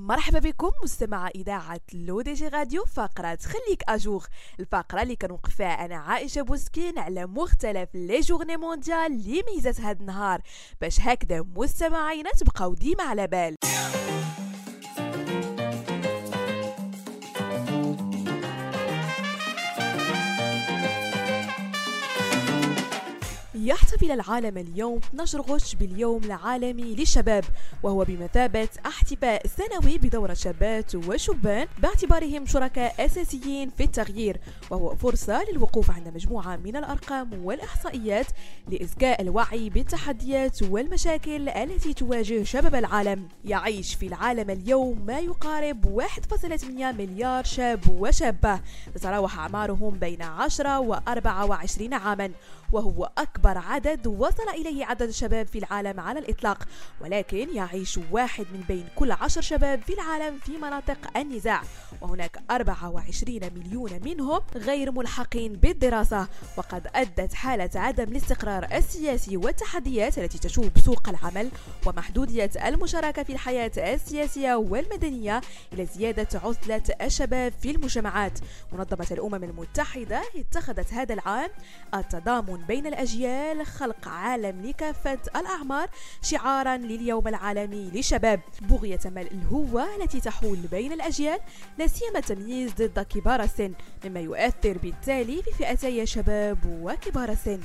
مرحبا 0.00 0.38
بكم 0.38 0.70
مستمعي 0.82 1.28
إذاعة 1.28 1.80
L'ODJ 1.92 2.48
Radio 2.48 2.84
فقرة 2.84 3.38
خليك 3.44 3.82
à 3.88 3.94
jour. 3.94 4.24
الفقرة 4.60 5.02
اللي 5.02 5.16
كنوقف 5.16 5.54
فيها 5.54 5.84
أنا 5.84 5.96
عائشة 5.96 6.42
بوسكين 6.42 6.98
على 6.98 7.26
مختلف 7.26 7.88
les 7.94 8.20
journées 8.20 8.56
mondiales 8.56 9.06
اللي 9.06 9.42
ميزات 9.54 9.80
هاد 9.80 10.00
النهار. 10.00 10.42
باش 10.80 11.00
هكذا 11.00 11.44
مستمعينا 11.56 12.30
تبقاو 12.30 12.74
ديما 12.74 13.02
على 13.02 13.26
بال. 13.26 13.56
يحتفل 23.60 24.10
العالم 24.10 24.58
اليوم 24.58 24.96
12 24.98 25.40
غشت 25.40 25.74
باليوم 25.74 26.24
العالمي 26.24 26.94
للشباب 26.94 27.44
وهو 27.82 28.04
بمثابة 28.04 28.68
احتفاء 28.86 29.46
سنوي 29.46 29.98
بدورة 29.98 30.34
شابات 30.34 30.94
وشبان 30.94 31.66
باعتبارهم 31.78 32.46
شركاء 32.46 33.04
أساسيين 33.04 33.70
في 33.70 33.84
التغيير 33.84 34.40
وهو 34.70 34.94
فرصة 34.96 35.44
للوقوف 35.52 35.90
عند 35.90 36.08
مجموعة 36.08 36.56
من 36.56 36.76
الأرقام 36.76 37.44
والإحصائيات 37.44 38.26
لإزكاء 38.68 39.22
الوعي 39.22 39.70
بالتحديات 39.70 40.62
والمشاكل 40.62 41.48
التي 41.48 41.94
تواجه 41.94 42.42
شباب 42.42 42.74
العالم. 42.74 43.28
يعيش 43.44 43.94
في 43.94 44.06
العالم 44.06 44.50
اليوم 44.50 45.06
ما 45.06 45.18
يقارب 45.18 46.00
1.8 46.02 46.64
مليار 46.98 47.44
شاب 47.44 47.80
وشابة 48.00 48.60
تتراوح 48.94 49.38
أعمارهم 49.38 49.90
بين 49.98 50.22
10 50.22 50.78
و 50.80 50.94
24 51.08 51.94
عاما 51.94 52.30
وهو 52.72 53.10
أكبر 53.18 53.49
عدد 53.58 54.06
وصل 54.06 54.48
إليه 54.48 54.84
عدد 54.84 55.02
الشباب 55.02 55.46
في 55.46 55.58
العالم 55.58 56.00
على 56.00 56.18
الإطلاق 56.18 56.68
ولكن 57.00 57.56
يعيش 57.56 58.00
واحد 58.10 58.46
من 58.52 58.64
بين 58.68 58.88
كل 58.96 59.12
عشر 59.12 59.40
شباب 59.40 59.82
في 59.82 59.92
العالم 59.94 60.38
في 60.38 60.52
مناطق 60.58 61.16
النزاع 61.16 61.62
وهناك 62.00 62.42
24 62.50 63.40
مليون 63.56 64.00
منهم 64.04 64.40
غير 64.56 64.92
ملحقين 64.92 65.52
بالدراسة 65.52 66.28
وقد 66.56 66.86
أدت 66.94 67.34
حالة 67.34 67.70
عدم 67.74 68.04
الاستقرار 68.04 68.66
السياسي 68.72 69.36
والتحديات 69.36 70.18
التي 70.18 70.38
تشوب 70.38 70.70
سوق 70.84 71.08
العمل 71.08 71.50
ومحدودية 71.86 72.50
المشاركة 72.66 73.22
في 73.22 73.32
الحياة 73.32 73.70
السياسية 73.76 74.54
والمدنية 74.54 75.40
إلى 75.72 75.86
زيادة 75.86 76.40
عزلة 76.44 76.82
الشباب 77.02 77.52
في 77.62 77.70
المجتمعات. 77.70 78.38
منظمة 78.72 79.06
الأمم 79.10 79.44
المتحدة 79.44 80.22
اتخذت 80.36 80.92
هذا 80.92 81.14
العام 81.14 81.50
التضامن 81.94 82.56
بين 82.68 82.86
الأجيال 82.86 83.39
خلق 83.64 84.08
عالم 84.08 84.66
لكافة 84.66 85.18
الأعمار 85.36 85.88
شعارا 86.22 86.76
لليوم 86.76 87.28
العالمي 87.28 87.90
للشباب. 87.94 88.40
بغية 88.60 89.00
ملء 89.04 89.32
الهوة 89.32 89.96
التي 89.96 90.20
تحول 90.20 90.56
بين 90.56 90.92
الأجيال 90.92 91.40
لا 91.78 91.86
سيما 91.86 92.18
التمييز 92.18 92.72
ضد 92.72 93.00
كبار 93.00 93.42
السن 93.42 93.72
مما 94.04 94.20
يؤثر 94.20 94.78
بالتالي 94.78 95.42
في 95.42 95.50
فئتي 95.50 96.02
الشباب 96.02 96.58
وكبار 96.82 97.28
السن. 97.28 97.60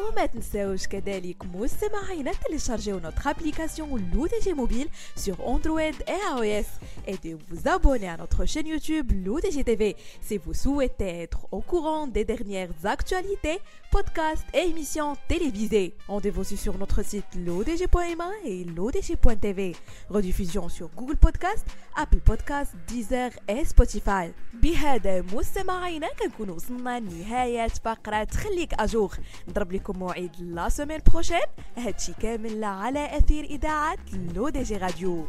وما 0.00 0.26
تنساوش 0.26 0.86
كذلك 0.86 1.36
مستمعينا 1.54 2.32
télécharger 2.32 3.00
notre 3.00 3.26
application 3.26 3.86
l'ODG 4.12 4.54
Mobile 4.54 4.88
sur 5.16 5.36
Android 5.46 5.96
et 6.06 6.20
iOS. 6.32 6.68
et 7.07 7.17
de 7.17 7.37
vous 7.49 7.67
abonner 7.67 8.09
à 8.09 8.17
notre 8.17 8.45
chaîne 8.45 8.67
YouTube 8.67 9.11
l'ODG 9.25 9.63
TV 9.63 9.95
si 10.21 10.37
vous 10.37 10.53
souhaitez 10.53 11.21
être 11.23 11.47
au 11.51 11.61
courant 11.61 12.07
des 12.07 12.25
dernières 12.25 12.69
actualités, 12.83 13.59
podcasts 13.91 14.45
et 14.53 14.69
émissions 14.69 15.15
télévisées. 15.27 15.93
Rendez-vous 16.07 16.41
aussi 16.41 16.57
sur 16.57 16.77
notre 16.77 17.03
site 17.03 17.25
l'ODG.ma 17.35 18.29
et 18.43 18.63
l'ODG.tv. 18.63 19.75
Rediffusion 20.09 20.69
sur 20.69 20.89
Google 20.89 21.17
Podcast, 21.17 21.65
Apple 21.95 22.19
Podcast, 22.19 22.73
Deezer 22.87 23.31
et 23.47 23.63
Spotify. 23.65 24.31
بهذا 24.63 25.21
مستمعينا 25.21 26.07
كنكون 26.19 26.49
وصلنا 26.49 26.99
لنهاية 26.99 27.67
فقرة 27.67 28.27
خليك 28.33 28.73
أجوغ 28.73 29.15
نضرب 29.47 29.71
لكم 29.71 29.99
موعد 29.99 30.31
لا 30.39 30.69
سومين 30.69 30.99
بروشين 31.11 31.39
هادشي 31.77 32.13
كامل 32.21 32.63
على 32.63 33.17
أثير 33.17 33.43
إذاعة 33.43 33.97
لو 34.35 34.49
دي 34.49 34.63
جي 34.63 34.77
راديو 34.77 35.25